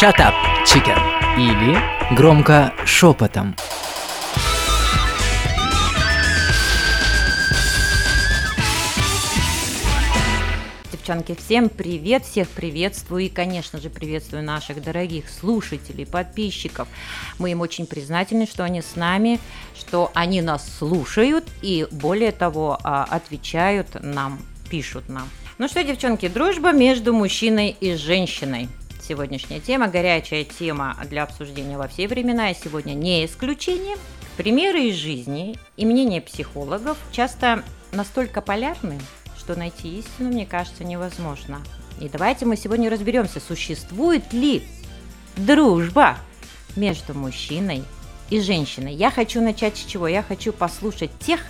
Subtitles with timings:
[0.00, 0.32] Shut up,
[0.64, 0.96] chicken.
[1.36, 1.76] Или
[2.14, 3.56] громко шепотом.
[10.92, 16.86] Девчонки, всем привет, всех приветствую и, конечно же, приветствую наших дорогих слушателей, подписчиков.
[17.40, 19.40] Мы им очень признательны, что они с нами,
[19.76, 24.38] что они нас слушают и, более того, а, отвечают нам,
[24.70, 25.28] пишут нам.
[25.58, 28.68] Ну что, девчонки, дружба между мужчиной и женщиной.
[29.08, 33.96] Сегодняшняя тема, горячая тема для обсуждения во все времена, и сегодня не исключение.
[34.36, 39.00] Примеры из жизни и мнения психологов часто настолько полярны,
[39.38, 41.62] что найти истину, мне кажется, невозможно.
[42.02, 44.62] И давайте мы сегодня разберемся, существует ли
[45.38, 46.18] дружба
[46.76, 47.84] между мужчиной
[48.28, 48.92] и женщиной.
[48.92, 50.06] Я хочу начать с чего?
[50.06, 51.40] Я хочу послушать тех,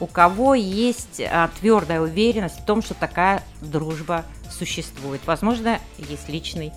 [0.00, 5.22] у кого есть а, твердая уверенность в том, что такая дружба существует.
[5.24, 6.72] Возможно, есть личный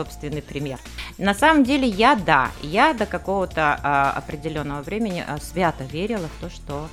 [0.00, 0.78] собственный пример.
[1.18, 6.40] На самом деле я да, я до какого-то а, определенного времени а, свято верила в
[6.40, 6.88] то, что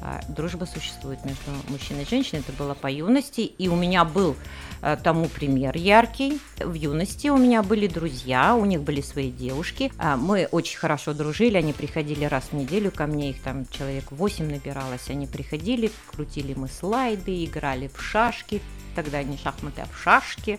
[0.00, 2.40] а, дружба существует между мужчиной и женщиной.
[2.46, 4.36] Это было по юности, и у меня был
[4.80, 6.40] а, тому пример яркий.
[6.58, 9.90] В юности у меня были друзья, у них были свои девушки.
[9.98, 14.04] А, мы очень хорошо дружили, они приходили раз в неделю ко мне, их там человек
[14.10, 15.08] 8 набиралось.
[15.08, 18.62] Они приходили, крутили мы слайды, играли в шашки,
[18.96, 20.58] тогда не шахматы, а в шашки.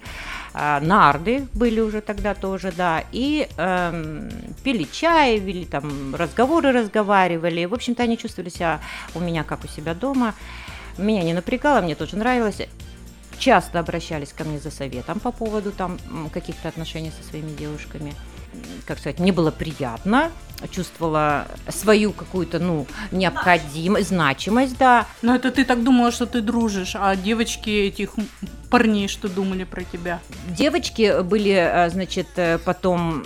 [0.53, 3.03] А, нарды были уже тогда тоже, да.
[3.11, 4.29] И эм,
[4.63, 7.65] пили чай, вели там разговоры, разговаривали.
[7.65, 8.79] В общем-то, они чувствовали себя
[9.15, 10.33] у меня как у себя дома.
[10.97, 12.61] Меня не напрягало, мне тоже нравилось
[13.37, 15.99] часто обращались ко мне за советом по поводу там
[16.33, 18.15] каких-то отношений со своими девушками
[18.85, 20.31] как сказать, мне было приятно,
[20.71, 25.05] чувствовала свою какую-то, ну, необходимость, значимость, да.
[25.21, 28.15] Но это ты так думала, что ты дружишь, а девочки этих
[28.69, 30.19] парней что думали про тебя?
[30.49, 33.23] Девочки были, э, значит, э, потом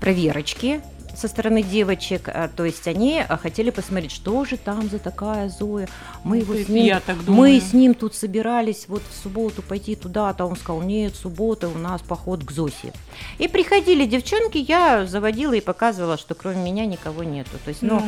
[0.00, 0.80] проверочки,
[1.16, 5.48] со стороны девочек, а, то есть они а, хотели посмотреть, что же там за такая
[5.48, 5.88] Зоя.
[6.24, 6.96] Мы его с ним,
[7.26, 11.78] мы с ним тут собирались вот в субботу пойти туда-то, он сказал, нет, суббота у
[11.78, 12.92] нас поход к Зосе.
[13.38, 17.50] И приходили девчонки, я заводила и показывала, что кроме меня никого нету.
[17.64, 18.02] То есть, ну,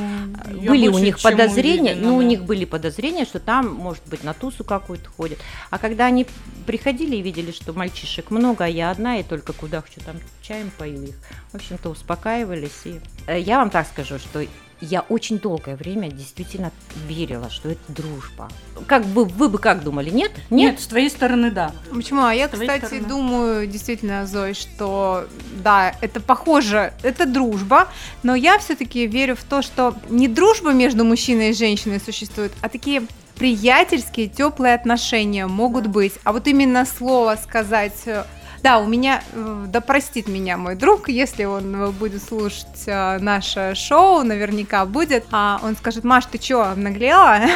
[0.50, 2.18] ну были у них подозрения, уверена, ну, да.
[2.18, 5.38] у них были подозрения, что там, может быть, на тусу какую-то ходят.
[5.70, 6.26] А когда они
[6.66, 10.70] приходили и видели, что мальчишек много, а я одна, и только куда хочу там чаем
[10.76, 11.14] пою их,
[11.52, 14.44] в общем-то, успокаивались и Э, я вам так скажу, что
[14.80, 16.70] я очень долгое время действительно
[17.08, 18.48] верила, что это дружба.
[18.86, 20.30] Как бы вы бы как думали, нет?
[20.50, 21.72] Нет, нет с твоей стороны, да.
[21.92, 22.22] Почему?
[22.22, 23.08] А я, кстати, стороны.
[23.08, 25.26] думаю, действительно, Зой, что
[25.62, 27.88] да, это похоже, это дружба,
[28.22, 32.68] но я все-таки верю в то, что не дружба между мужчиной и женщиной существует, а
[32.68, 33.02] такие
[33.36, 36.14] приятельские, теплые отношения могут быть.
[36.24, 38.24] А вот именно слово сказать э,
[38.62, 43.18] да, у меня, э, да простит меня мой друг, если он э, будет слушать э,
[43.18, 45.24] наше шоу, наверняка будет.
[45.30, 47.40] А он скажет, Маш, ты чё, обнаглела?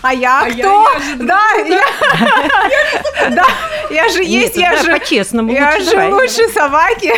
[0.00, 0.86] А я кто?
[1.16, 1.42] Да,
[3.30, 3.46] да,
[3.90, 4.92] я же есть, я же...
[4.92, 7.12] По-честному Я же лучше собаки.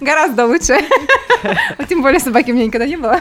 [0.00, 0.78] Гораздо лучше.
[1.88, 3.20] Тем более собаки у меня никогда не было.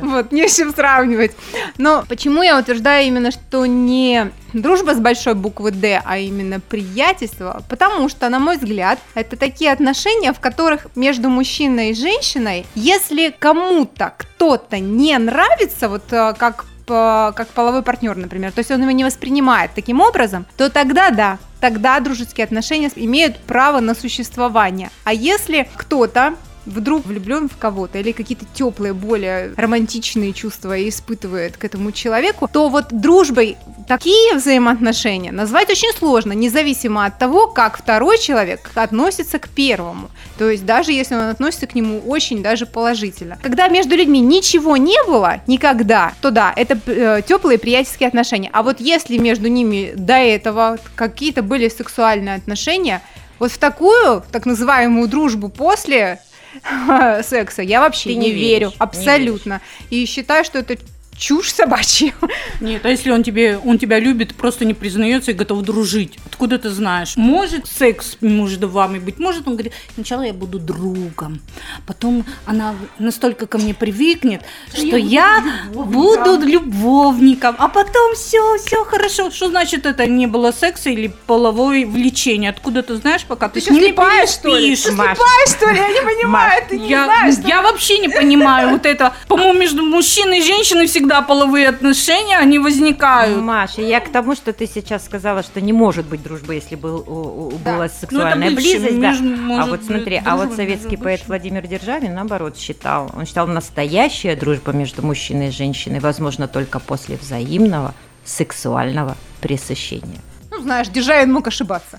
[0.00, 1.32] Вот, не с чем сравнивать.
[1.78, 4.30] Но почему я утверждаю именно, что не
[4.62, 9.72] дружба с большой буквы «Д», а именно приятельство, потому что, на мой взгляд, это такие
[9.72, 16.64] отношения, в которых между мужчиной и женщиной, если кому-то кто-то не нравится, вот э, как
[16.86, 21.38] как половой партнер, например, то есть он его не воспринимает таким образом, то тогда да,
[21.60, 24.90] тогда дружеские отношения имеют право на существование.
[25.02, 31.64] А если кто-то вдруг влюблен в кого-то или какие-то теплые, более романтичные чувства испытывает к
[31.64, 33.56] этому человеку, то вот дружбой
[33.88, 40.10] такие взаимоотношения назвать очень сложно, независимо от того, как второй человек относится к первому.
[40.38, 43.38] То есть даже если он относится к нему очень даже положительно.
[43.42, 48.50] Когда между людьми ничего не было никогда, то да, это э, теплые приятельские отношения.
[48.52, 53.02] А вот если между ними до этого какие-то были сексуальные отношения,
[53.38, 56.20] вот в такую, так называемую дружбу после
[57.22, 57.62] секса.
[57.62, 59.60] Я вообще Ты не, не верю, абсолютно.
[59.90, 60.76] Не и считаю, что это
[61.18, 62.12] чушь собачья.
[62.60, 66.18] Нет, а если он тебе, он тебя любит, просто не признается и готов дружить?
[66.26, 67.16] Откуда ты знаешь?
[67.16, 69.18] Может секс между вами быть?
[69.18, 71.40] Может он говорит, сначала я буду другом,
[71.86, 74.42] потом она настолько ко мне привыкнет,
[74.72, 75.42] что я,
[75.72, 79.30] буду любовником, а потом все, все хорошо.
[79.30, 82.50] Что значит это не было секса или половое влечение?
[82.50, 84.76] Откуда ты знаешь, пока ты, ты с ним слепая, что ли?
[84.76, 85.16] Ты слепая,
[85.46, 85.78] что ли?
[85.78, 87.34] Я не понимаю, ты не я, знаешь.
[87.46, 89.14] Я вообще не понимаю вот это.
[89.28, 93.40] По-моему, между мужчиной и женщиной всегда всегда половые отношения, они возникают.
[93.40, 97.04] Маша, я к тому, что ты сейчас сказала, что не может быть дружбы, если был,
[97.06, 97.72] у- у- Да.
[97.74, 99.00] была Ну, сексуальная бывший, близость.
[99.00, 99.10] да.
[99.12, 101.22] между- А вот смотри, а вот дружба советский поэт.
[101.28, 107.16] Владимир Державин, наоборот, считал, он считал, настоящая дружба между мужчиной и женщиной возможна только после
[107.16, 107.94] взаимного
[108.24, 110.20] сексуального пресыщения.
[110.56, 111.98] Ну, знаешь, Державин мог ошибаться.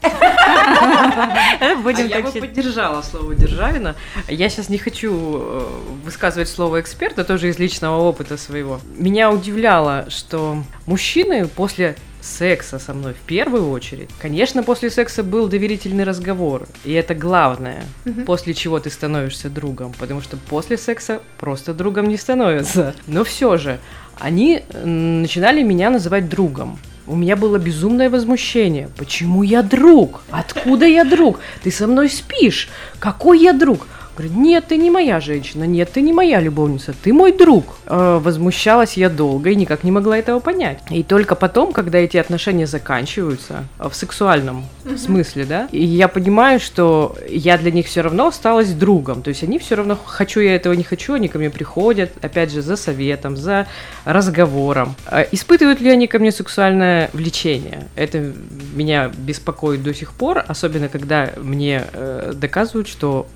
[1.84, 3.96] Будем А я так бы поддержала слово Державина.
[4.28, 5.68] Я сейчас не хочу э,
[6.04, 8.80] высказывать слово эксперта, тоже из личного опыта своего.
[8.96, 14.10] Меня удивляло, что мужчины после секса со мной в первую очередь.
[14.20, 17.84] Конечно, после секса был доверительный разговор, и это главное,
[18.26, 22.96] после чего ты становишься другом, потому что после секса просто другом не становятся.
[23.06, 23.80] Но все же,
[24.20, 26.80] они начинали меня называть другом.
[27.08, 28.90] У меня было безумное возмущение.
[28.98, 30.24] Почему я друг?
[30.30, 31.40] Откуда я друг?
[31.64, 32.68] Ты со мной спишь.
[33.00, 33.88] Какой я друг?
[34.18, 37.76] Говорит, нет, ты не моя женщина, нет, ты не моя любовница, ты мой друг.
[37.86, 40.80] Э, возмущалась я долго и никак не могла этого понять.
[40.90, 44.66] И только потом, когда эти отношения заканчиваются, э, в сексуальном
[44.98, 49.22] смысле, да, и я понимаю, что я для них все равно осталась другом.
[49.22, 52.52] То есть они все равно, хочу я этого, не хочу, они ко мне приходят, опять
[52.52, 53.68] же, за советом, за
[54.04, 54.96] разговором.
[55.12, 57.88] Э, Испытывают ли они ко мне сексуальное влечение?
[57.96, 58.34] Это
[58.74, 63.28] меня беспокоит до сих пор, особенно когда мне э, доказывают, что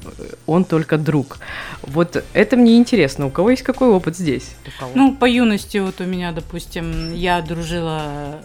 [0.47, 1.39] он только друг.
[1.81, 3.25] Вот это мне интересно.
[3.25, 4.55] У кого есть какой опыт здесь?
[4.95, 8.39] Ну, по юности вот у меня, допустим, я дружила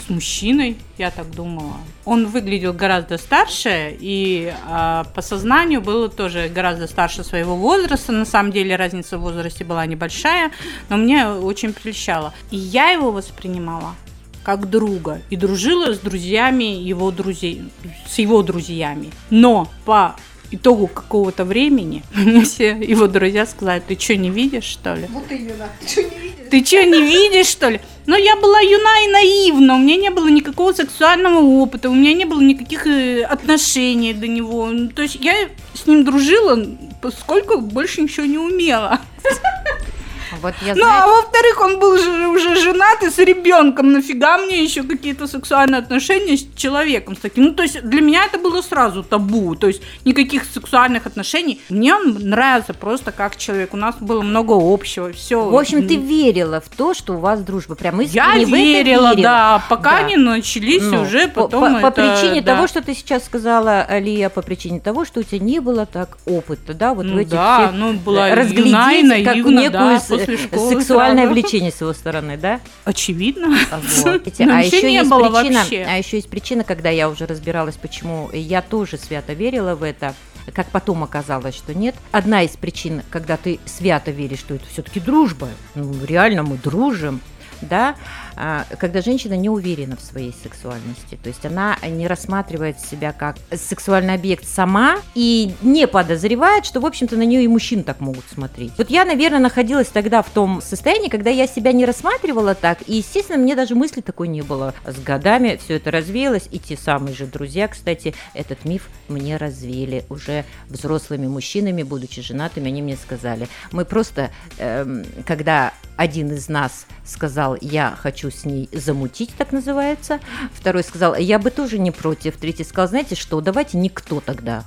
[0.00, 1.78] с мужчиной, я так думала.
[2.04, 8.12] Он выглядел гораздо старше, и а, по сознанию было тоже гораздо старше своего возраста.
[8.12, 10.52] На самом деле разница в возрасте была небольшая,
[10.88, 12.32] но мне очень прельщало.
[12.52, 13.96] И я его воспринимала
[14.44, 17.64] как друга и дружила с друзьями его друзей,
[18.08, 19.10] с его друзьями.
[19.30, 20.14] Но по
[20.50, 25.06] итогу какого-то времени мне все его друзья сказали, ты что, не видишь, что ли?
[25.10, 25.68] Вот именно.
[25.80, 26.46] Ты что, не видишь?
[26.50, 27.80] Ты что, не видишь, что ли?
[28.06, 32.12] Но я была юна и наивна, у меня не было никакого сексуального опыта, у меня
[32.12, 34.66] не было никаких э, отношений до него.
[34.66, 35.34] Ну, То есть я
[35.74, 36.64] с ним дружила,
[37.02, 39.00] поскольку больше ничего не умела.
[40.40, 43.92] Вот я Ну, знаю- а во-вторых, он был же уже женат и с ребенком.
[43.92, 47.44] Нафига мне еще какие-то сексуальные отношения с человеком с таким?
[47.44, 49.54] Ну, то есть для меня это было сразу табу.
[49.54, 51.60] То есть никаких сексуальных отношений.
[51.68, 53.74] Мне он нравился просто как человек.
[53.74, 55.12] У нас было много общего.
[55.12, 55.48] Все.
[55.48, 57.74] В общем, ты верила в то, что у вас дружба.
[57.74, 60.02] Прям Я искренне в это верила, да, пока Да.
[60.02, 62.54] не начались Ну, уже по, потом по- по это, причине да.
[62.54, 66.18] того, что ты сейчас сказала, Алия, по причине того, что у тебя не было так
[66.26, 70.00] опыта, да, вот в ну, этих да, всех ну была разглядеть юна как некую да,
[70.00, 71.34] с- после школы сексуальное сразу.
[71.34, 72.60] влечение с его стороны, да?
[72.84, 73.56] Очевидно.
[73.70, 74.22] Вот.
[74.38, 75.86] А еще не есть было причина, вообще.
[75.88, 80.14] а еще есть причина, когда я уже разбиралась, почему я тоже свято верила в это.
[80.52, 81.96] Как потом оказалось, что нет.
[82.12, 87.20] Одна из причин, когда ты свято веришь, что это все-таки дружба, ну, реально мы дружим,
[87.60, 87.96] да,
[88.36, 93.36] а, когда женщина не уверена в своей сексуальности, то есть она не рассматривает себя как
[93.54, 98.24] сексуальный объект сама и не подозревает, что, в общем-то, на нее и мужчины так могут
[98.32, 98.72] смотреть.
[98.76, 102.96] Вот я, наверное, находилась тогда в том состоянии, когда я себя не рассматривала так, и,
[102.96, 104.74] естественно, мне даже мысли такой не было.
[104.84, 110.04] С годами все это развеялось, и те самые же друзья, кстати, этот миф мне развеяли
[110.10, 116.86] уже взрослыми мужчинами, будучи женатыми, они мне сказали, мы просто, эм, когда один из нас
[117.04, 120.20] сказал, я хочу с ней замутить, так называется.
[120.52, 122.36] Второй сказал, я бы тоже не против.
[122.36, 124.64] Третий сказал, знаете что, давайте никто тогда.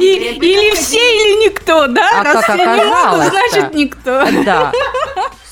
[0.00, 2.20] И- или все, или никто, да?
[2.20, 3.30] А Раз как оказалось-то?
[3.52, 4.24] значит никто.
[4.44, 4.72] Да.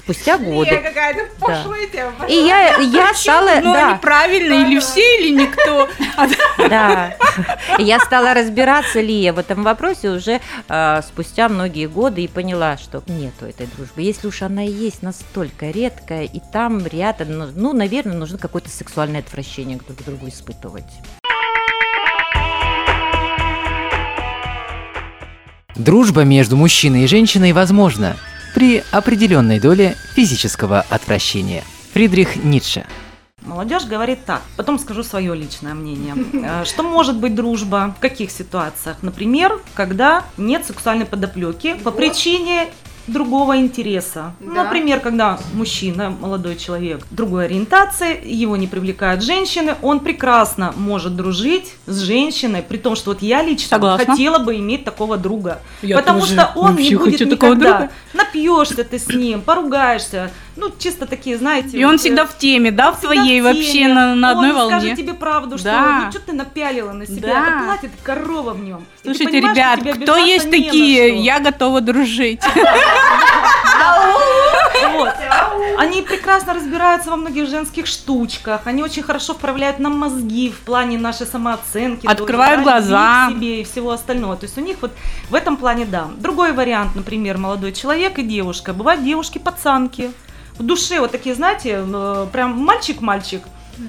[0.07, 0.71] Спустя годы.
[0.77, 2.13] какая-то пошлая тема.
[2.29, 5.89] И я, я стала, Ну, да, неправильно, или все, или никто.
[6.69, 7.17] Да.
[7.79, 13.03] Я стала разбираться, Лия, в этом вопросе уже э, спустя многие годы и поняла, что
[13.09, 14.03] нету этой дружбы.
[14.03, 18.71] Если уж она и есть настолько редкая, и там рядом, ну, ну, наверное, нужно какое-то
[18.71, 20.85] сексуальное отвращение друг к другу испытывать.
[25.75, 28.17] Дружба между мужчиной и женщиной возможна
[28.57, 31.63] при определенной доле физического отвращения.
[31.93, 32.87] Фридрих Ницше.
[33.43, 34.41] Молодежь говорит так.
[34.57, 36.15] Потом скажу свое личное мнение.
[36.33, 37.95] Э, Что может быть дружба?
[37.99, 38.97] В каких ситуациях?
[39.03, 42.69] Например, когда нет сексуальной подоплеки по причине
[43.07, 44.35] другого интереса.
[44.41, 44.65] Да.
[44.65, 51.75] Например, когда мужчина, молодой человек другой ориентации, его не привлекают женщины, он прекрасно может дружить
[51.87, 54.07] с женщиной, при том, что вот я лично Согласна.
[54.07, 55.61] хотела бы иметь такого друга.
[55.83, 57.79] Я потому тоже что он не будет хочу такого никогда.
[57.79, 57.93] друга.
[58.15, 60.31] Напьешься ты с ним, поругаешься.
[60.57, 61.77] Ну, чисто такие, знаете.
[61.77, 64.57] И он вот, э, всегда в теме, да, в твоей вообще на, на одной он
[64.57, 64.79] волне.
[64.81, 66.03] скажет тебе правду, что Да.
[66.07, 67.43] ну что ты напялила на себя, Да.
[67.43, 68.87] это платье, это корова в нем.
[69.03, 71.23] Слушайте, ребят, кто есть такие?
[71.23, 72.41] Я готова дружить.
[74.93, 75.13] Вот.
[75.79, 80.99] Они прекрасно разбираются во многих женских штучках, они очень хорошо вправляют нам мозги в плане
[80.99, 82.07] нашей самооценки.
[82.07, 83.29] Открывают глаза.
[83.31, 84.37] себе и всего остального.
[84.37, 84.93] То есть у них вот
[85.31, 86.09] в этом плане да.
[86.17, 88.73] Другой вариант, например, молодой человек и девушка.
[88.73, 90.13] Бывают девушки-пацанки.
[90.59, 91.85] В душе вот такие, знаете,
[92.33, 93.43] прям мальчик-мальчик.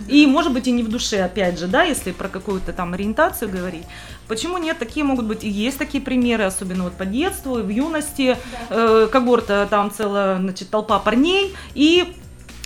[0.08, 3.50] И, может быть, и не в душе, опять же, да, если про какую-то там ориентацию
[3.50, 3.86] говорить.
[4.28, 4.78] Почему нет?
[4.78, 8.38] Такие могут быть и есть такие примеры, особенно вот по детству, и в юности.
[8.70, 12.14] Э, когорта там целая, значит, толпа парней, и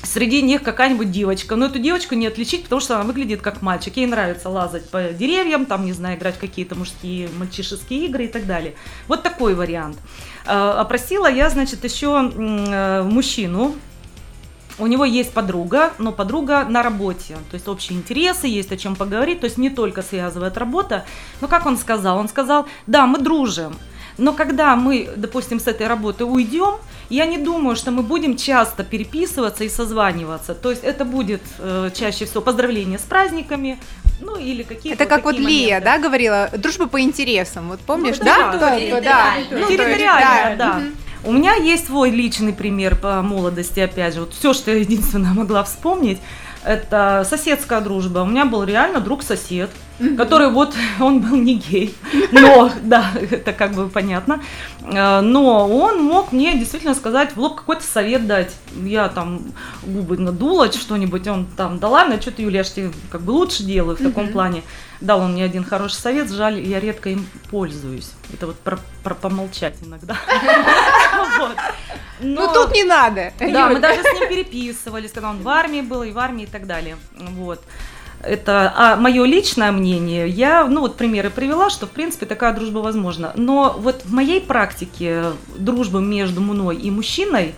[0.02, 1.56] среди них какая-нибудь девочка.
[1.56, 3.98] Но эту девочку не отличить, потому что она выглядит как мальчик.
[3.98, 8.28] Ей нравится лазать по деревьям, там, не знаю, играть в какие-то мужские, мальчишеские игры и
[8.28, 8.74] так далее.
[9.08, 9.98] Вот такой вариант.
[10.48, 13.76] Э, Опросила я, значит, еще э, мужчину,
[14.82, 17.36] у него есть подруга, но подруга на работе.
[17.50, 19.40] То есть общие интересы, есть о чем поговорить.
[19.42, 21.06] То есть не только связывает работа.
[21.42, 22.18] Но как он сказал?
[22.18, 23.76] Он сказал, да, мы дружим.
[24.18, 26.76] Но когда мы, допустим, с этой работы уйдем,
[27.10, 30.54] я не думаю, что мы будем часто переписываться и созваниваться.
[30.54, 33.78] То есть это будет э, чаще всего поздравления с праздниками,
[34.20, 35.86] ну или какие-то Это как вот такие Лия, моменты.
[35.86, 38.52] да, говорила, дружба по интересам, вот помнишь, Ну, да?
[38.52, 39.02] да, Да, территориально.
[39.04, 39.34] да.
[39.40, 40.74] Ну, то есть, территориально, да.
[40.74, 40.96] мгм.
[41.24, 44.22] У меня есть свой личный пример по молодости, опять же.
[44.22, 46.20] Вот все, что я единственное могла вспомнить,
[46.64, 48.20] это соседская дружба.
[48.20, 49.70] У меня был реально друг-сосед,
[50.18, 51.96] который вот, он был не гей,
[52.32, 54.42] но, да, это как бы понятно,
[54.84, 58.56] Э, но он мог мне действительно сказать в лоб какой-то совет дать.
[58.76, 59.42] Я там
[59.84, 63.32] губы надула, что-нибудь, он там, да ладно, что ты, Юля, я ж тебе как бы
[63.32, 64.64] лучше делаю в таком плане.
[65.00, 68.12] Дал он мне один хороший совет, жаль, я редко им пользуюсь.
[68.34, 70.16] Это вот про, про помолчать иногда.
[71.42, 71.58] Вот.
[72.22, 73.34] Ну Но- тут не надо.
[73.40, 76.48] да, мы даже с ним переписывались, когда он в армии был, и в армии и
[76.48, 76.98] так далее.
[77.18, 77.62] Вот.
[78.24, 80.28] Это а мое личное мнение.
[80.28, 83.34] Я, ну вот примеры привела, что в принципе такая дружба возможна.
[83.36, 87.56] Но вот в моей практике дружбы между мной и мужчиной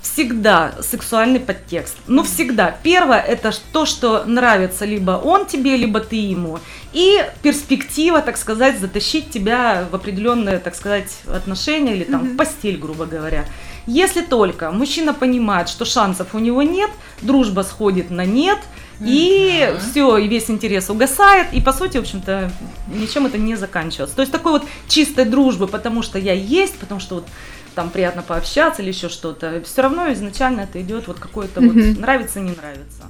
[0.00, 1.96] всегда сексуальный подтекст.
[2.06, 2.76] Ну, всегда.
[2.82, 6.60] Первое, это то, что нравится либо он тебе, либо ты ему.
[6.92, 12.78] И перспектива, так сказать, затащить тебя в определенные, так сказать, отношения или там в постель,
[12.78, 13.44] грубо говоря.
[13.86, 16.90] Если только мужчина понимает, что шансов у него нет,
[17.22, 18.58] дружба сходит на нет,
[19.00, 22.50] и все, и весь интерес угасает, и по сути, в общем-то,
[22.88, 24.16] ничем это не заканчивается.
[24.16, 27.26] То есть такой вот чистой дружбы, потому что я есть, потому что вот
[27.74, 29.62] там приятно пообщаться или еще что-то.
[29.64, 32.00] Все равно изначально это идет вот какое-то вот Мгм.
[32.00, 33.04] нравится, не нравится.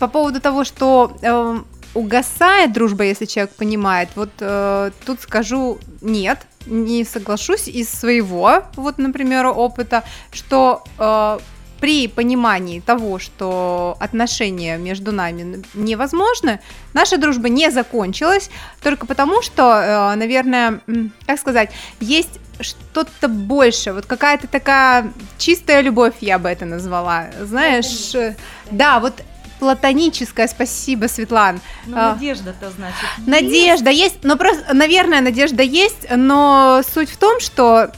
[0.00, 1.60] По поводу того, что э,
[1.94, 8.98] угасает дружба, если человек понимает, вот э, тут скажу нет, не соглашусь из своего, вот,
[8.98, 11.38] например, опыта, что э,
[11.80, 16.60] при понимании того, что отношения между нами невозможны,
[16.94, 18.50] наша дружба не закончилась
[18.82, 20.80] только потому, что, э, наверное,
[21.26, 21.70] как сказать,
[22.00, 28.34] есть что-то больше, вот какая-то такая чистая любовь, я бы это назвала, знаешь, э,
[28.70, 29.22] да, вот
[29.58, 31.60] платоническая, спасибо, Светлан.
[31.86, 32.12] Ну, А.
[32.14, 33.26] надежда-то значит.
[33.26, 37.90] Надежда есть, но просто, наверное, надежда есть, но суть в том, что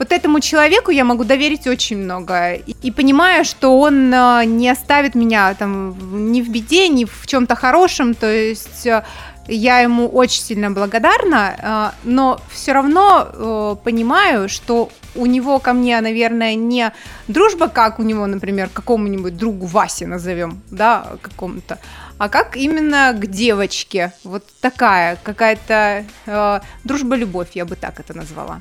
[0.00, 4.70] вот этому человеку я могу доверить очень много и, и понимаю, что он э, не
[4.70, 9.04] оставит меня там ни в беде, ни в чем-то хорошем, то есть э,
[9.50, 15.72] я ему очень сильно благодарна, э, но все равно э, понимаю, что у него ко
[15.72, 16.92] мне, наверное, не
[17.28, 21.78] дружба, как у него, например, к какому-нибудь другу Васе назовем, да, какому-то,
[22.18, 24.12] а как именно к девочке.
[24.24, 28.60] Вот такая какая-то э, дружба-любовь, я бы так это назвала.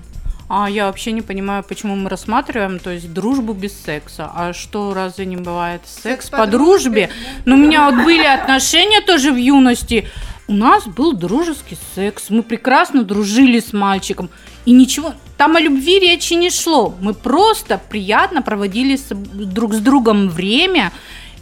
[0.51, 4.31] А я вообще не понимаю, почему мы рассматриваем, то есть дружбу без секса.
[4.33, 7.11] А что, разве не бывает секс, по по, дружбе?
[7.45, 10.07] Но у меня вот были отношения тоже в юности.
[10.49, 12.31] У нас был дружеский секс.
[12.31, 14.31] Мы прекрасно дружили с мальчиком.
[14.65, 16.95] И ничего, там о любви речи не шло.
[17.01, 20.91] Мы просто приятно проводили с- друг с другом время.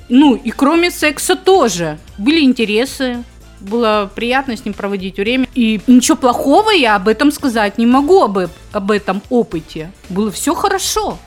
[0.09, 1.99] Ну, и кроме секса тоже.
[2.17, 3.23] Были интересы,
[3.61, 5.47] было приятно с ним проводить время.
[5.55, 8.37] И ничего плохого я об этом сказать не могу, об,
[8.73, 9.89] об этом опыте.
[10.09, 11.17] Было все хорошо.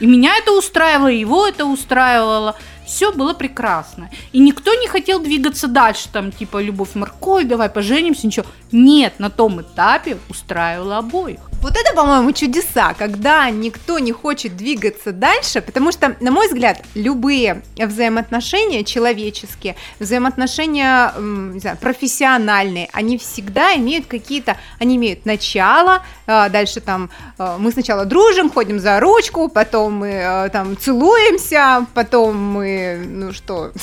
[0.00, 2.56] И меня это устраивало, и его это устраивало.
[2.88, 4.08] Все было прекрасно.
[4.32, 8.46] И никто не хотел двигаться дальше, там, типа, любовь морковь, давай поженимся, ничего.
[8.72, 11.47] Нет, на том этапе устраивало обоих.
[11.60, 16.82] Вот это, по-моему, чудеса, когда никто не хочет двигаться дальше, потому что, на мой взгляд,
[16.94, 26.48] любые взаимоотношения человеческие, взаимоотношения, не знаю, профессиональные, они всегда имеют какие-то, они имеют начало, э,
[26.48, 32.36] дальше там э, мы сначала дружим, ходим за ручку, потом мы э, там целуемся, потом
[32.36, 33.72] мы, ну что,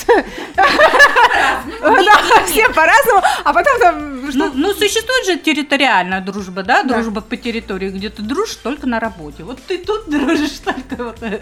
[2.46, 6.62] все по-разному, а потом там Ну, ну, существует же территориальная дружба?
[6.62, 6.82] Да.
[6.82, 9.44] Дружба по территории, где ты дружишь только на работе.
[9.44, 11.40] Вот ты тут дружишь только вот, э,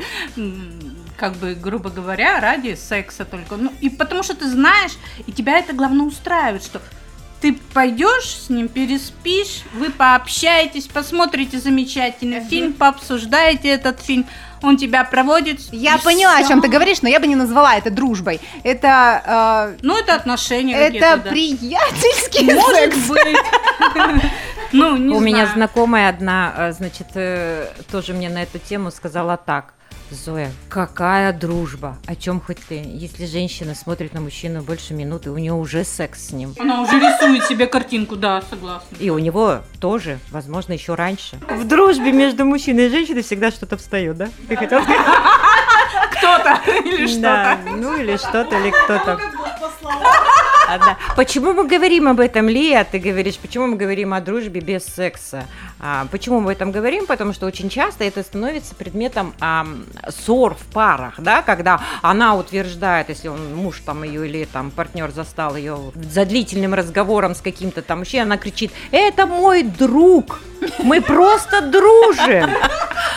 [1.16, 3.57] как бы, грубо говоря, ради секса только.
[3.57, 4.93] Ну, и потому что ты знаешь,
[5.26, 6.81] и тебя это главное устраивает, что
[7.40, 14.26] ты пойдешь с ним, переспишь, вы пообщаетесь, посмотрите замечательный фильм, пообсуждаете этот фильм,
[14.64, 15.61] он тебя проводит.
[15.73, 16.49] Я поняла, о всё.
[16.49, 18.40] чем ты говоришь, но я бы не назвала это дружбой.
[18.64, 21.30] Это, Ну, это отношения э, это да.
[21.30, 23.09] приятельский Может секс.
[23.09, 23.37] быть.
[24.73, 25.52] Ну, не У меня знаю.
[25.54, 29.75] знакомая одна, э, значит, э, тоже мне на эту тему сказала так.
[30.14, 31.99] Зоя, какая дружба?
[32.06, 32.83] О чем хоть ты?
[32.85, 36.54] Если женщина смотрит на мужчину больше минуты, у нее уже секс с ним.
[36.59, 38.97] Она уже рисует себе картинку, да, согласна.
[38.99, 41.38] И у него тоже, возможно, еще раньше.
[41.49, 44.28] В дружбе между мужчиной и женщиной всегда что-то встает, да?
[44.49, 45.00] Ты хотел сказать?
[46.12, 47.21] Кто-то или что-то.
[47.21, 49.21] Да, ну или что-то, или кто-то.
[50.75, 50.99] А, да.
[51.16, 52.85] Почему мы говорим об этом, Лия?
[52.85, 55.45] Ты говоришь, почему мы говорим о дружбе без секса?
[55.78, 57.07] А, почему мы об этом говорим?
[57.07, 63.09] Потому что очень часто это становится предметом ам, ссор в парах, да, когда она утверждает,
[63.09, 67.83] если он муж там ее или там партнер застал ее за длительным разговором с каким-то
[67.83, 70.40] там мужчиной, она кричит: "Это мой друг,
[70.83, 72.50] мы просто дружим".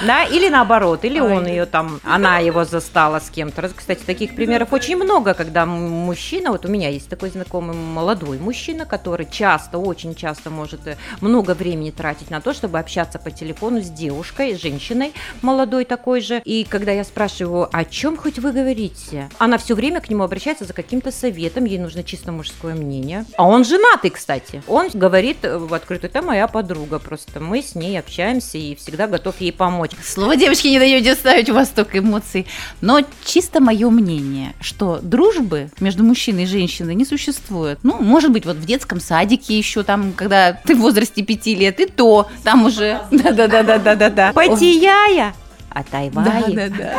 [0.06, 3.70] Да, или наоборот, или он ее там, она его застала с кем-то.
[3.76, 8.86] Кстати, таких примеров очень много, когда мужчина, вот у меня есть такой знакомый молодой мужчина,
[8.86, 13.82] который часто, очень часто может э, много времени тратить на то, чтобы общаться по телефону
[13.82, 16.42] с девушкой, женщиной молодой такой же.
[16.44, 20.66] И когда я спрашиваю о чем хоть вы говорите, она все время к нему обращается
[20.66, 23.24] за каким-то советом, ей нужно чисто мужское мнение.
[23.38, 24.62] А он женатый, кстати.
[24.68, 29.08] Он говорит э, в открытую, это моя подруга, просто мы с ней общаемся и всегда
[29.08, 29.92] готов ей помочь.
[30.04, 32.46] Слово девочки не даете ставить у вас столько эмоций.
[32.82, 37.37] Но чисто мое мнение, что дружбы между мужчиной и женщиной не существует.
[37.84, 41.79] Ну, может быть, вот в детском садике еще там, когда ты в возрасте пяти лет,
[41.79, 43.01] и то там уже...
[43.12, 44.32] Да-да-да-да-да-да.
[44.34, 45.34] Потияя,
[45.70, 46.25] а тайвае.
[46.25, 46.94] Да-да-да.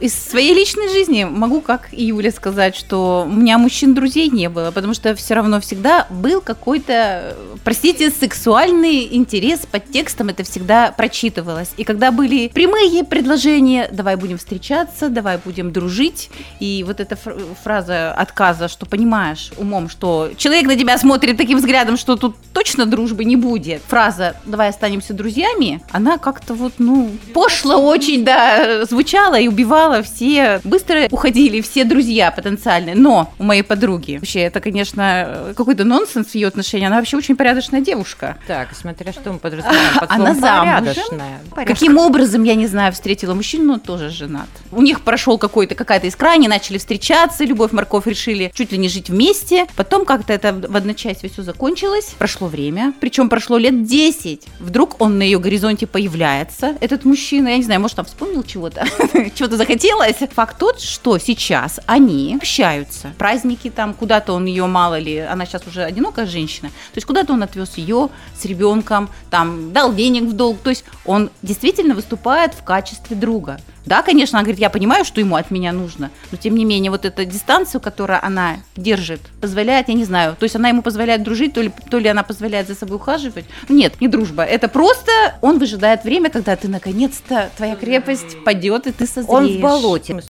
[0.00, 4.70] Из своей личной жизни могу, как и Юля, сказать, что у меня мужчин-друзей не было,
[4.70, 11.70] потому что все равно всегда был какой-то, простите, сексуальный интерес под текстом, это всегда прочитывалось.
[11.76, 16.30] И когда были прямые предложения, давай будем встречаться, давай будем дружить,
[16.60, 21.58] и вот эта фр- фраза отказа, что понимаешь умом, что человек на тебя смотрит таким
[21.58, 23.82] взглядом, что тут точно дружбы не будет.
[23.88, 30.60] Фраза «давай останемся друзьями», она как-то вот, ну, пошло очень, да, звучала и убивала все.
[30.64, 32.94] Быстро уходили все друзья потенциальные.
[32.94, 36.86] Но у моей подруги, вообще, это, конечно, какой-то нонсенс в ее отношении.
[36.86, 38.36] Она вообще очень порядочная девушка.
[38.46, 41.40] Так, смотря что мы подразумеваем под Она порядочная.
[41.54, 44.48] Каким образом, я не знаю, встретила мужчину, но тоже женат.
[44.72, 48.88] У них прошел какой-то какая-то искра, они начали встречаться, любовь, морковь решили чуть ли не
[48.88, 49.66] жить вместе.
[49.76, 52.14] Потом как-то это в одночасье все закончилось.
[52.18, 54.46] Прошло время, причем прошло лет 10.
[54.60, 58.86] Вдруг он на ее горизонте появляется, этот мужчина, я не знаю, может, там вспомнил чего-то,
[59.34, 60.16] чего-то захотелось.
[60.34, 63.12] Факт тот, что сейчас они общаются.
[63.18, 67.32] Праздники там, куда-то он ее, мало ли, она сейчас уже одинокая женщина, то есть куда-то
[67.32, 72.54] он отвез ее с ребенком, там, дал денег в долг, то есть он действительно выступает
[72.54, 73.60] в качестве друга.
[73.88, 76.90] Да, конечно, она говорит, я понимаю, что ему от меня нужно, но тем не менее
[76.90, 81.22] вот эта дистанцию, которую она держит, позволяет, я не знаю, то есть она ему позволяет
[81.22, 83.46] дружить, то ли, то ли она позволяет за собой ухаживать.
[83.66, 88.86] Ну, Нет, не дружба, это просто он выжидает время, когда ты наконец-то, твоя крепость падет,
[88.86, 89.28] и ты созреешь.
[89.30, 90.22] Он в болоте.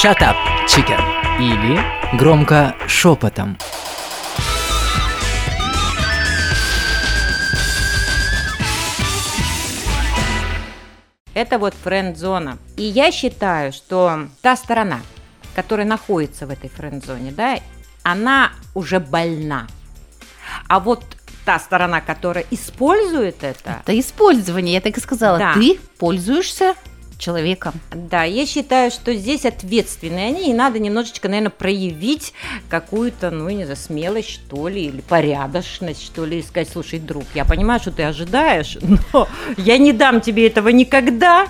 [0.00, 0.36] Shut up,
[0.68, 1.00] chicken.
[1.40, 1.80] Или
[2.16, 3.58] громко шепотом.
[11.42, 12.58] Это вот френд-зона.
[12.76, 15.00] И я считаю, что та сторона,
[15.56, 17.58] которая находится в этой френд-зоне, да,
[18.04, 19.66] она уже больна.
[20.68, 21.02] А вот
[21.44, 25.38] та сторона, которая использует это, Это использование, я так и сказала.
[25.38, 25.54] Да.
[25.54, 26.74] Ты пользуешься
[27.22, 27.74] человеком.
[27.92, 32.34] да, я считаю, что здесь ответственные они, и надо немножечко, наверное, проявить
[32.68, 37.24] какую-то, ну, не знаю, смелость, что ли, или порядочность, что ли, и сказать, слушай, друг,
[37.34, 38.76] я понимаю, что ты ожидаешь,
[39.12, 41.46] но я не дам тебе этого никогда,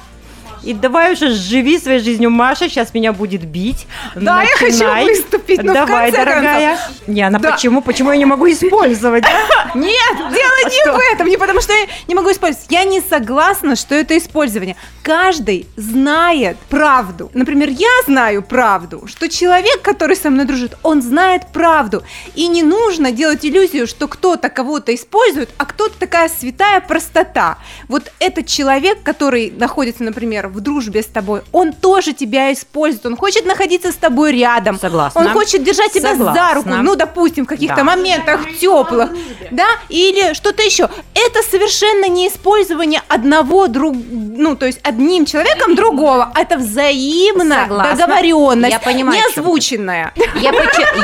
[0.65, 3.87] и давай уже живи своей жизнью, Маша сейчас меня будет бить.
[4.15, 5.05] Да, я хочу Начинай.
[5.05, 6.79] выступить, ну, в Давай, конце дорогая.
[7.07, 7.53] Не, она Да.
[7.53, 7.83] почему?
[7.83, 9.25] Почему я не могу использовать?
[9.75, 12.71] Нет, делай не в этом, не потому что я не могу использовать.
[12.71, 14.77] Я не согласна, что это использование.
[15.03, 17.31] Каждый знает правду.
[17.35, 22.03] Например, я знаю правду, что человек, который со мной дружит, он знает правду.
[22.35, 27.59] И не нужно делать иллюзию, что кто-то кого-то использует, а кто-то такая святая простота.
[27.89, 33.07] Вот этот человек, который находится, например, в дружбе с тобой, он тоже тебя использует.
[33.07, 34.79] Он хочет находиться с тобой рядом.
[34.79, 35.21] Согласна.
[35.21, 36.55] Он хочет держать тебя за Согласна.
[36.55, 36.69] руку.
[36.83, 37.85] Ну, допустим, в каких-то Да.
[37.85, 39.11] моментах теплых.
[39.51, 40.89] Да, или что-то еще.
[41.15, 46.33] Это совершенно не использование одного друг, ну, то есть одним человеком другого.
[46.35, 47.97] Это взаимно Согласна.
[48.07, 50.13] договоренность, Я понимаю, не озвученная.
[50.41, 50.53] Я,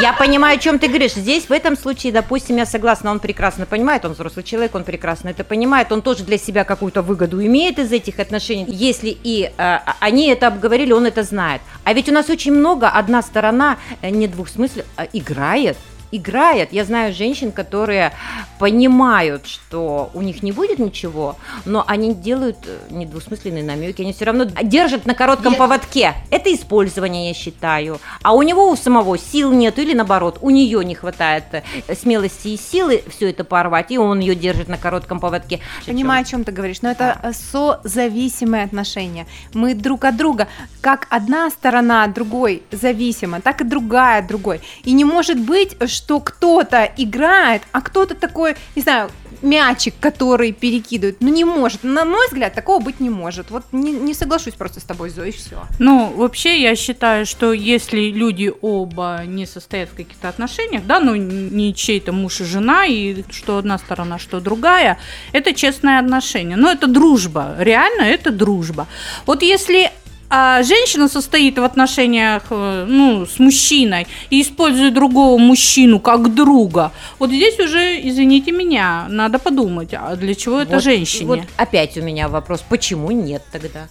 [0.00, 1.12] я понимаю, о чем ты говоришь.
[1.14, 5.28] Здесь, в этом случае, допустим, я согласна, он прекрасно понимает, он взрослый человек, он прекрасно
[5.28, 8.66] это понимает, он тоже для себя какую-то выгоду имеет из этих отношений.
[8.68, 11.60] Если и э, они это обговорили, он это знает.
[11.84, 15.76] А ведь у нас очень много, одна сторона, э, не двухсмысленно, а играет.
[16.10, 16.72] Играет.
[16.72, 18.12] Я знаю женщин, которые
[18.58, 24.24] понимают, что у них не будет ничего, но они делают э, недвусмысленные намеки, они все
[24.24, 26.14] равно держат на коротком поводке.
[26.30, 28.00] Это использование, я считаю.
[28.22, 31.62] А у него у самого сил нет, или наоборот, у нее не хватает э,
[31.94, 35.60] смелости и силы все это порвать, и он ее держит на коротком поводке.
[35.86, 39.26] Понимаю, о чем ты говоришь, но это э, созависимые отношения.
[39.54, 40.48] Мы друг от друга,
[40.80, 44.60] как одна сторона от другой зависима, так и другая от другой.
[44.84, 49.10] И не может быть, что кто-то играет, а кто-то такой, не знаю,
[49.42, 51.16] мячик, который перекидывает.
[51.20, 51.82] Ну не может.
[51.82, 53.50] На мой взгляд, такого быть не может.
[53.50, 55.62] Вот не, не соглашусь просто с тобой, Зоя, и все.
[55.78, 61.14] Ну, вообще, я считаю, что если люди оба не состоят в каких-то отношениях, да, ну,
[61.14, 64.98] не чей-то муж и жена, и что одна сторона, что другая,
[65.32, 66.56] это честное отношение.
[66.56, 67.56] Но это дружба.
[67.58, 68.86] Реально, это дружба.
[69.26, 69.90] Вот если
[70.30, 76.92] а женщина состоит в отношениях э, ну, с мужчиной и использует другого мужчину как друга,
[77.18, 81.26] вот здесь уже, извините меня, надо подумать, а для чего это Вот- женщине?
[81.26, 83.88] Вот опять у меня вопрос, почему нет тогда?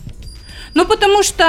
[0.77, 1.43] Ну, потому что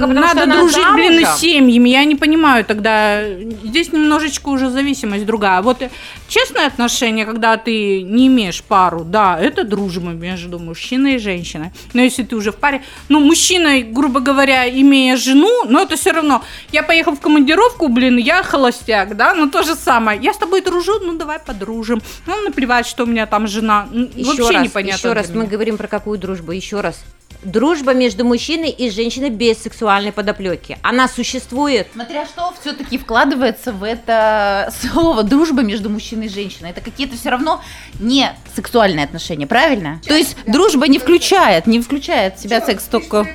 [0.00, 1.36] потому надо что дружить, блин, замужем.
[1.36, 1.90] с семьями.
[1.90, 3.22] Я не понимаю тогда.
[3.62, 5.62] Здесь немножечко уже зависимость другая.
[5.62, 5.90] Вот э,
[6.28, 11.70] честное отношение, когда ты не имеешь пару, да, это дружба между мужчиной и женщиной.
[11.92, 16.10] Но если ты уже в паре, ну, мужчиной, грубо говоря, имея жену, но это все
[16.10, 16.42] равно.
[16.72, 20.20] Я поехал в командировку, блин, я холостяк, да, ну то же самое.
[20.20, 22.02] Я с тобой дружу, ну давай подружим.
[22.26, 23.86] Ну, наплевать, что у меня там жена.
[23.92, 24.98] Еще Вообще раз, непонятно.
[24.98, 26.50] еще раз, мы говорим про какую дружбу?
[26.50, 27.04] Еще раз.
[27.44, 30.78] Дружба между мужчиной и женщиной без сексуальной подоплеки.
[30.82, 31.88] Она существует.
[31.92, 36.70] Смотря что все-таки вкладывается в это слово дружба между мужчиной и женщиной.
[36.70, 37.62] Это какие-то все равно
[38.00, 40.00] не сексуальные отношения, правильно?
[40.06, 43.26] То есть дружба не включает, не включает в себя секс только...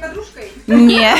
[0.67, 1.15] Не.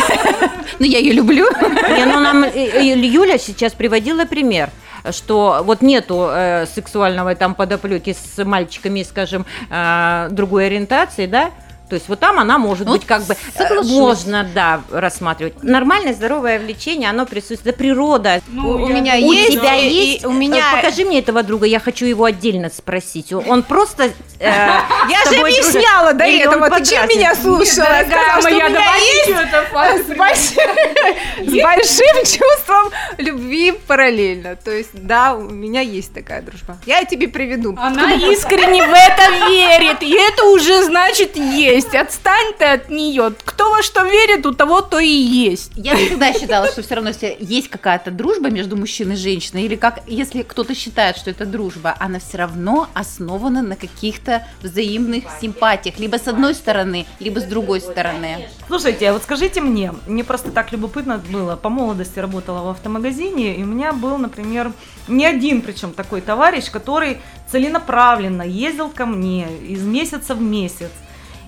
[0.77, 1.47] Ну, я ее люблю.
[1.89, 4.69] Не, ну нам э, э, Юля сейчас приводила пример
[5.11, 11.51] что вот нету э, сексуального там подоплеки с мальчиками, скажем, э, другой ориентации, да?
[11.89, 13.91] То есть вот там она может Ну, быть как бы э, соглашусь.
[13.91, 15.63] можно, да, рассматривать.
[15.63, 17.59] Нормальное здоровое влечение, оно присутствует.
[17.75, 18.41] Это природа.
[18.47, 20.23] Ну, у я- меня У есть, тебя и- есть?
[20.23, 20.73] и у меня...
[20.73, 23.33] Э, Покажи мне этого друга, я хочу его отдельно спросить.
[23.33, 24.03] Он просто...
[24.05, 24.11] э,
[25.09, 26.69] Я же объясняла до он этого.
[26.69, 27.85] Ты чем меня слушала?
[27.85, 34.55] Я сказала, что у меня есть с большим, с большим чувством любви параллельно.
[34.55, 36.77] То есть, да, у меня есть такая дружба.
[36.85, 37.75] Я тебе приведу.
[37.79, 41.78] Она искренне в это верит, и это уже значит есть.
[41.85, 43.33] Отстань ты от нее.
[43.45, 45.71] Кто во что верит, у того то и есть.
[45.75, 50.01] Я всегда считала, что все равно есть какая-то дружба между мужчиной и женщиной, или как,
[50.07, 56.17] если кто-то считает, что это дружба, она все равно основана на каких-то взаимных симпатиях, либо
[56.17, 58.47] с одной стороны, либо с другой стороны.
[58.67, 63.55] Слушайте, а вот скажите мне, мне просто так любопытно было, по молодости работала в автомагазине,
[63.55, 64.71] и у меня был, например,
[65.07, 67.19] не один, причем такой товарищ, который
[67.51, 70.91] целенаправленно ездил ко мне из месяца в месяц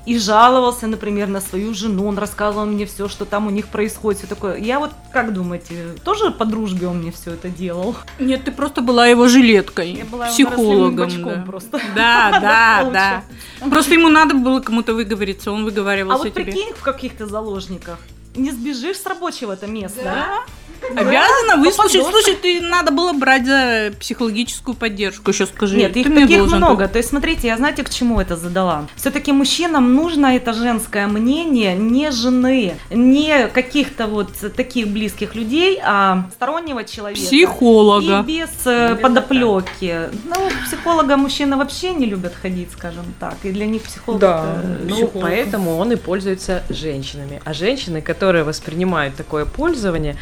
[0.05, 4.19] и жаловался, например, на свою жену, он рассказывал мне все, что там у них происходит,
[4.19, 4.57] все такое.
[4.57, 7.95] Я вот, как думаете, тоже по дружбе он мне все это делал?
[8.19, 10.95] Нет, ты просто была его жилеткой, Я была его психологом.
[11.07, 11.41] бачком да.
[11.45, 11.79] просто.
[11.95, 13.69] Да, да, да.
[13.69, 16.45] Просто ему надо было кому-то выговориться, он А выговаривался вот тебе.
[16.45, 17.99] прикинь, в каких-то заложниках.
[18.35, 20.01] Не сбежишь с рабочего-то места.
[20.03, 20.39] Да.
[20.89, 22.03] Обязана выслушать.
[22.03, 25.31] Слушай, ты надо было брать за психологическую поддержку.
[25.31, 25.77] Еще скажи.
[25.77, 26.87] Нет, их таких много.
[26.87, 28.87] То есть, смотрите, я знаете, к чему это задала?
[28.95, 36.29] Все-таки мужчинам нужно это женское мнение не жены, не каких-то вот таких близких людей, а
[36.33, 37.21] стороннего человека.
[37.21, 38.19] Психолога.
[38.19, 40.09] И без э, подоплеки.
[40.25, 43.35] Ну, психолога мужчины вообще не любят ходить, скажем так.
[43.43, 47.41] И для них психолог Да, ну поэтому он и пользуется женщинами.
[47.45, 50.17] А женщины, которые воспринимают такое пользование,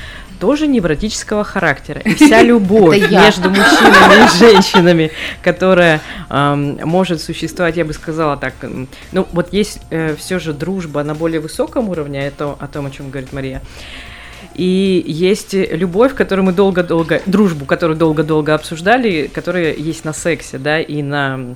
[0.50, 2.02] тоже невротического характера.
[2.02, 5.12] И вся любовь между мужчинами и женщинами,
[5.44, 8.56] которая может существовать, я бы сказала так,
[9.12, 9.80] ну вот есть
[10.18, 13.62] все же дружба на более высоком уровне, это о том, о чем говорит Мария.
[14.56, 20.80] И есть любовь, которую мы долго-долго, дружбу, которую долго-долго обсуждали, которая есть на сексе, да,
[20.82, 21.56] и на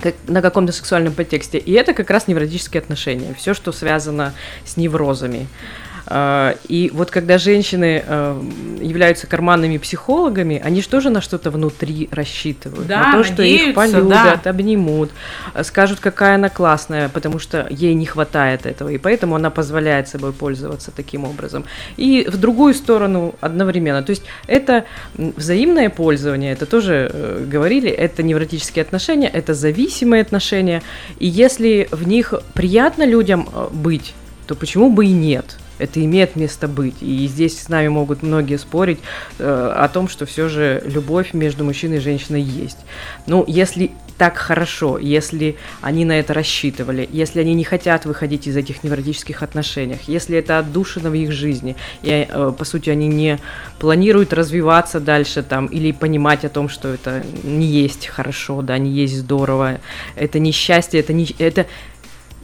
[0.00, 1.58] как- на каком-то сексуальном подтексте.
[1.58, 5.48] И это как раз невротические отношения, все, что связано с неврозами.
[5.48, 8.42] А, И вот когда женщины э,
[8.80, 12.88] являются карманными психологами, они же тоже на что-то внутри рассчитывают.
[12.88, 15.10] Да, на то, что их надеются, полюбят, обнимут,
[15.54, 20.08] э, скажут, какая она классная, потому что ей не хватает этого, и поэтому она позволяет
[20.08, 21.64] собой пользоваться таким образом.
[21.96, 24.02] И в другую сторону одновременно.
[24.02, 24.84] То есть это
[25.16, 30.82] взаимное пользование, это тоже э, говорили, это невротические отношения, это зависимые отношения.
[31.20, 34.14] И если в них приятно людям э, быть,
[34.46, 35.56] то почему бы и нет?
[35.80, 36.96] Это имеет место быть.
[37.00, 39.00] И здесь с нами могут многие спорить
[39.38, 42.78] э, о том, что все же любовь между мужчиной и женщиной есть.
[43.26, 43.90] Ну, если
[44.20, 49.42] так хорошо, если они на это рассчитывали, если они не хотят выходить из этих невротических
[49.42, 53.38] отношений, если это отдушина в их жизни, и, э, по сути, они не
[53.78, 58.90] планируют развиваться дальше там или понимать о том, что это не есть хорошо, да, не
[58.90, 59.80] есть здорово,
[60.16, 61.64] это не счастье, это не это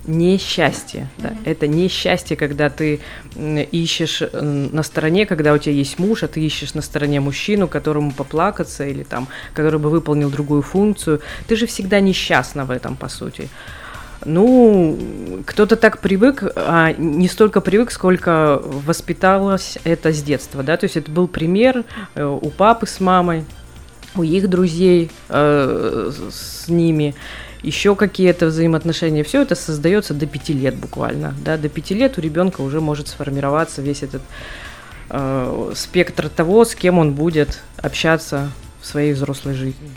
[0.06, 3.00] несчастье, да, это несчастье, когда ты
[3.36, 7.68] ищешь м, на стороне, когда у тебя есть муж, а ты ищешь на стороне мужчину,
[7.68, 12.96] которому поплакаться или там, который бы выполнил другую функцию, ты же всегда несчастна в этом,
[12.96, 13.48] по сути.
[14.24, 14.98] Ну,
[15.44, 20.96] кто-то так привык, а не столько привык, сколько воспиталось это с детства, да, то есть
[20.96, 23.44] это был пример э, у папы с мамой,
[24.16, 27.14] у их друзей э, с ними,
[27.66, 29.24] еще какие-то взаимоотношения.
[29.24, 31.34] Все это создается до пяти лет буквально.
[31.44, 31.56] Да?
[31.56, 34.22] До пяти лет у ребенка уже может сформироваться весь этот
[35.10, 38.50] э, спектр того, с кем он будет общаться
[38.80, 39.90] в своей взрослой жизни.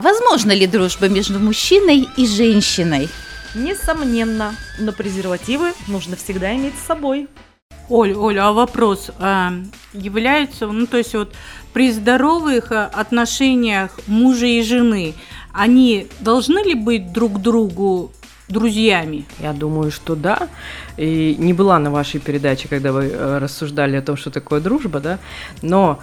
[0.00, 3.08] Возможно ли дружба между мужчиной и женщиной?
[3.54, 7.28] Несомненно, но презервативы нужно всегда иметь с собой.
[7.88, 9.52] Оль, Оля, а вопрос а,
[9.92, 11.32] является, ну то есть вот
[11.76, 15.12] при здоровых а, отношениях мужа и жены,
[15.52, 18.12] они должны ли быть друг другу
[18.48, 19.26] друзьями?
[19.40, 20.48] Я думаю, что да.
[20.96, 25.00] И не была на вашей передаче, когда вы э, рассуждали о том, что такое дружба,
[25.00, 25.18] да.
[25.60, 25.98] Но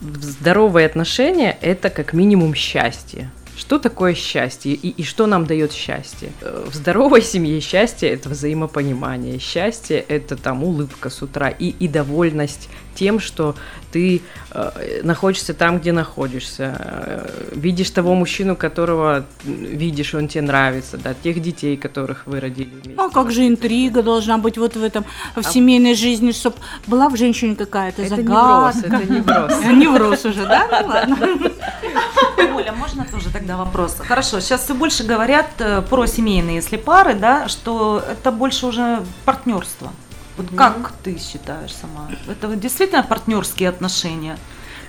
[0.00, 3.30] здоровые отношения это как минимум счастье.
[3.58, 6.30] Что такое счастье и, и что нам дает счастье?
[6.42, 9.40] Э, В здоровой семье счастье это взаимопонимание.
[9.40, 13.56] Счастье это там улыбка с утра и, и довольность тем, что
[13.90, 20.96] ты э, находишься там, где находишься, э, видишь того мужчину, которого видишь, он тебе нравится,
[20.96, 22.94] да, тех детей, которых вы родили вместе.
[22.96, 27.16] А как же интрига должна быть вот в этом, в семейной жизни, чтобы была в
[27.16, 29.02] женщине какая-то это невроз, загадка.
[29.02, 29.52] это невроз.
[29.64, 30.68] Невроз уже, да?
[30.70, 31.18] Ну ладно.
[32.38, 33.96] Оля, можно тоже тогда вопрос?
[33.98, 39.02] Хорошо, сейчас все больше говорят э, про семейные, если пары, да, что это больше уже
[39.24, 39.90] партнерство.
[40.36, 42.08] Вот как ты считаешь сама?
[42.28, 44.38] Это действительно партнерские отношения?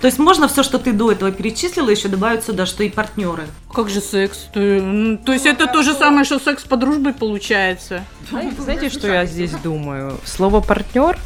[0.00, 3.46] То есть можно все, что ты до этого перечислила, еще добавить сюда, что и партнеры.
[3.72, 4.46] Как же секс?
[4.52, 8.04] То, м, то есть это то же самое, что секс по дружбе получается?
[8.30, 10.18] Знаете, знаете, что я здесь думаю?
[10.24, 11.18] Слово партнер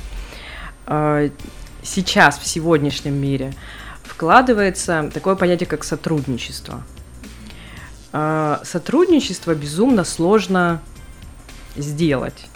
[0.87, 1.31] э,
[1.85, 3.53] сейчас в сегодняшнем мире
[4.15, 6.83] вкладывается такое понятие, как сотрудничество.
[8.13, 10.81] Э, сотрудничество безумно сложно
[11.77, 12.47] сделать.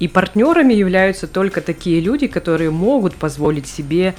[0.00, 4.14] И партнерами являются только такие люди, которые могут позволить себе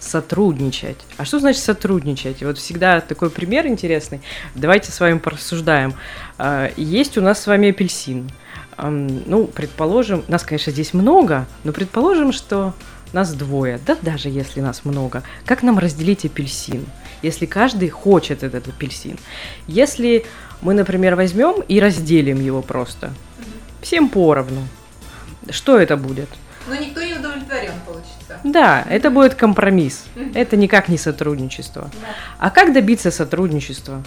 [0.00, 0.98] сотрудничать.
[1.16, 2.42] А что значит сотрудничать?
[2.42, 4.20] Вот всегда такой пример интересный.
[4.54, 5.94] Давайте с вами порассуждаем.
[6.36, 8.30] А, Есть у нас с вами апельсин.
[8.76, 12.74] Ну, предположим, нас, конечно, здесь много, но предположим, что
[13.14, 13.80] нас двое.
[13.86, 15.22] Да даже если нас много.
[15.46, 16.84] Как нам разделить апельсин?
[17.22, 19.18] Если каждый хочет этот апельсин.
[19.66, 20.26] Если
[20.60, 23.14] мы, например, возьмем и разделим его просто.
[23.80, 24.66] Всем поровну.
[25.50, 26.28] Что это будет?
[26.66, 28.40] Но никто не удовлетворен, получится.
[28.42, 30.04] Да, это будет компромисс.
[30.34, 31.90] Это никак не сотрудничество.
[32.38, 34.02] А как добиться сотрудничества?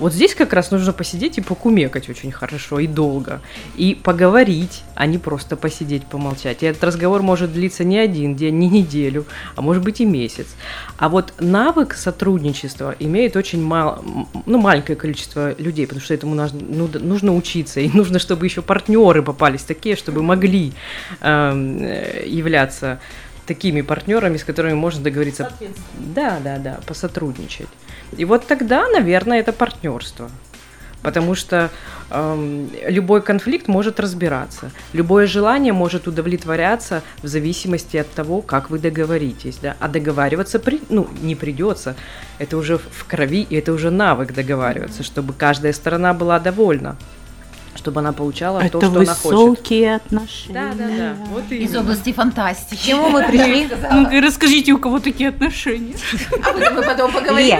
[0.00, 3.42] Вот здесь как раз нужно посидеть и покумекать очень хорошо и долго.
[3.76, 6.62] И поговорить, а не просто посидеть, помолчать.
[6.62, 10.46] И этот разговор может длиться не один день, не неделю, а может быть и месяц.
[10.96, 16.34] А вот навык сотрудничества имеет очень мало, м, ну, маленькое количество людей, потому что этому
[16.34, 17.80] нужно, ну, нужно учиться.
[17.80, 20.72] И нужно, чтобы еще партнеры попались такие, чтобы могли
[21.20, 23.00] эм, э, являться
[23.50, 25.50] такими партнерами, с которыми можно договориться.
[26.14, 27.66] Да, да, да, посотрудничать.
[28.16, 30.30] И вот тогда, наверное, это партнерство.
[31.02, 31.70] Потому что
[32.10, 38.78] эм, любой конфликт может разбираться, любое желание может удовлетворяться в зависимости от того, как вы
[38.78, 39.76] договоритесь, да.
[39.80, 41.96] А договариваться при, ну, не придется.
[42.38, 46.96] Это уже в крови, и это уже навык договариваться, чтобы каждая сторона была довольна
[47.80, 49.38] чтобы она получала Это то, что она хочет.
[49.38, 50.54] высокие отношения.
[50.54, 51.14] Да, да, да.
[51.32, 51.80] Вот Из именно.
[51.80, 52.86] области К фантастики.
[52.88, 53.68] чему мы пришли?
[53.92, 55.94] Ну-ка, расскажите, у кого такие отношения?
[56.46, 57.58] Об этом мы потом поговорим.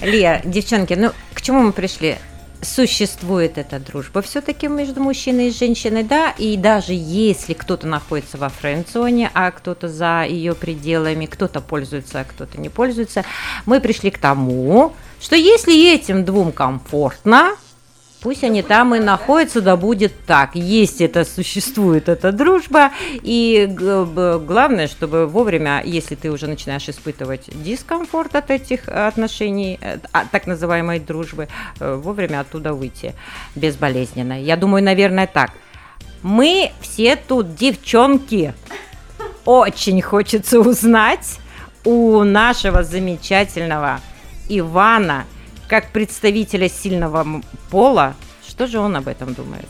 [0.00, 2.16] Лия, девчонки, ну к чему мы пришли?
[2.60, 8.48] Существует эта дружба все-таки между мужчиной и женщиной, да, и даже если кто-то находится во
[8.48, 13.24] френд-зоне, а кто-то за ее пределами, кто-то пользуется, а кто-то не пользуется,
[13.66, 17.50] мы пришли к тому, что если этим двум комфортно,
[18.24, 20.54] Пусть они там и находятся, да будет так.
[20.54, 22.90] Есть это, существует эта дружба.
[23.12, 30.24] И главное, чтобы вовремя, если ты уже начинаешь испытывать дискомфорт от этих отношений, э, а,
[30.24, 31.48] так называемой дружбы,
[31.80, 33.14] э, вовремя оттуда выйти
[33.56, 34.42] безболезненно.
[34.42, 35.50] Я думаю, наверное, так.
[36.22, 38.54] Мы все тут девчонки.
[39.44, 41.40] Очень хочется узнать
[41.84, 44.00] у нашего замечательного
[44.48, 45.26] Ивана,
[45.74, 48.14] как представителя сильного пола,
[48.46, 49.66] что же он об этом думает?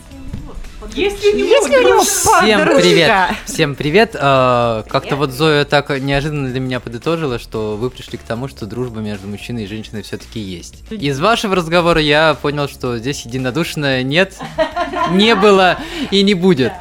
[0.93, 3.11] Если у него Есть ли у него Всем привет!
[3.47, 4.15] Всем привет!
[4.21, 8.67] А, Как-то вот Зоя так неожиданно для меня подытожила, что вы пришли к тому, что
[8.67, 10.85] дружба между мужчиной и женщиной все-таки есть.
[10.91, 14.35] Из вашего разговора я понял, что здесь единодушно нет,
[15.13, 15.79] не было
[16.11, 16.75] и не будет.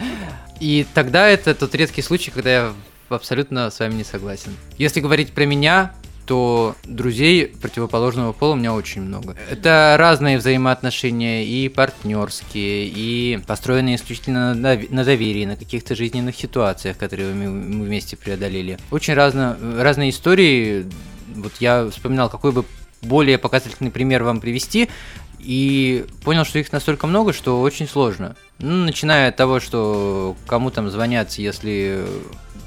[0.60, 2.74] И тогда это тот редкий случай, когда я
[3.08, 4.54] абсолютно с вами не согласен.
[4.78, 5.94] Если говорить про меня,
[6.26, 9.36] то друзей противоположного пола у меня очень много.
[9.50, 16.36] Это разные взаимоотношения, и партнерские, и построенные исключительно на, дов- на доверии, на каких-то жизненных
[16.36, 18.78] ситуациях, которые мы вместе преодолели.
[18.92, 20.86] Очень разно, разные истории.
[21.36, 22.66] Вот я вспоминал, какой бы
[23.02, 24.90] более показательный пример вам привести,
[25.44, 28.36] и понял, что их настолько много, что очень сложно.
[28.60, 32.06] Ну, начиная от того, что кому там звонят, если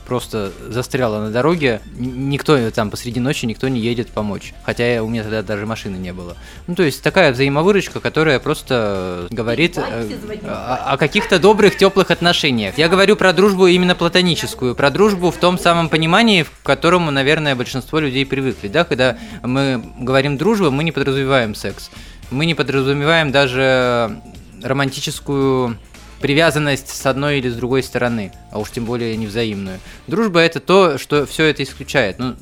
[0.06, 4.54] просто застряла на дороге, никто там посреди ночи, никто не едет помочь.
[4.64, 6.36] Хотя у меня тогда даже машины не было.
[6.66, 10.08] Ну, то есть такая взаимовыручка, которая просто говорит э,
[10.44, 12.78] о, о каких-то добрых, теплых отношениях.
[12.78, 17.56] Я говорю про дружбу именно платоническую, про дружбу в том самом понимании, в которому, наверное,
[17.56, 18.68] большинство людей привыкли.
[18.68, 18.84] Да?
[18.84, 21.90] Когда мы говорим дружба, мы не подразумеваем секс.
[22.30, 24.20] Мы не подразумеваем даже
[24.62, 25.78] романтическую
[26.20, 29.78] привязанность с одной или с другой стороны, а уж тем более невзаимную.
[30.06, 32.36] Дружба это то, что все это исключает, ну,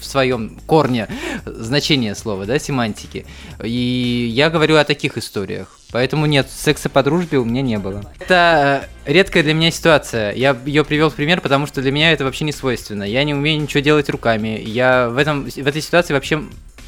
[0.00, 1.08] в своем корне
[1.44, 3.26] значение слова, да, семантики.
[3.62, 5.78] И я говорю о таких историях.
[5.92, 8.04] Поэтому нет, секса по дружбе у меня не было.
[8.20, 10.32] Это э, редкая для меня ситуация.
[10.34, 13.02] Я ее привел в пример, потому что для меня это вообще не свойственно.
[13.02, 14.62] Я не умею ничего делать руками.
[14.64, 16.44] Я в, этом, в этой ситуации вообще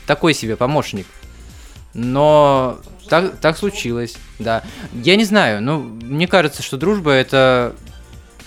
[0.07, 1.07] такой себе помощник.
[1.95, 4.63] Но так, так случилось, да.
[4.93, 7.75] Я не знаю, но мне кажется, что дружба это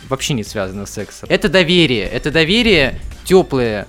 [0.10, 1.28] вообще не связано с сексом.
[1.30, 3.88] Это доверие, это доверие теплое,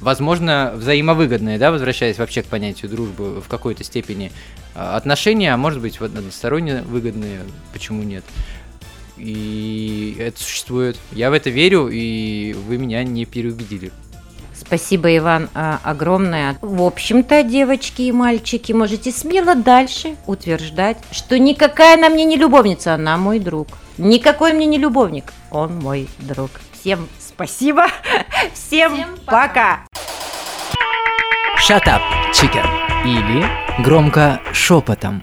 [0.00, 4.32] возможно, взаимовыгодное, да, возвращаясь вообще к понятию дружбы в какой-то степени.
[4.74, 7.40] А, Отношения, а может быть, вот односторонне выгодные,
[7.72, 8.24] почему нет?
[9.16, 10.98] И это существует.
[11.12, 13.90] Я в это верю, и вы меня не переубедили.
[14.66, 16.56] Спасибо, Иван, а, огромное.
[16.60, 22.94] В общем-то, девочки и мальчики, можете смело дальше утверждать, что никакая она мне не любовница,
[22.94, 23.68] она мой друг.
[23.96, 26.50] Никакой мне не любовник, он мой друг.
[26.72, 27.86] Всем спасибо,
[28.54, 29.86] всем, пока.
[31.68, 32.02] Shut up,
[32.32, 32.66] chicken.
[33.04, 33.46] Или
[33.82, 35.22] громко шепотом.